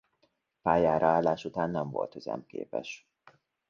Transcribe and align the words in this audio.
Pályára 0.61 1.07
állás 1.07 1.45
után 1.45 1.69
nem 1.69 1.89
volt 1.89 2.15
üzemképes. 2.15 3.09